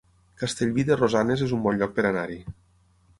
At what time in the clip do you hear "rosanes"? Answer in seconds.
1.01-1.43